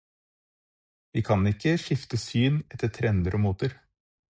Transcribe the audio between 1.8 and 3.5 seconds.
skifte syn etter trender og